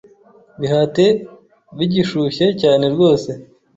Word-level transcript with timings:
Bihate 0.59 1.05
bigishushye 1.77 2.45
cyane 2.61 2.85
rwose 2.93 3.29